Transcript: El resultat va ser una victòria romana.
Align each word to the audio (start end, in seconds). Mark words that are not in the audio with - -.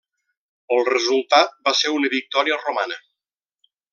El 0.77 0.79
resultat 0.87 1.53
va 1.69 1.75
ser 1.81 1.93
una 1.99 2.11
victòria 2.15 2.59
romana. 2.65 3.01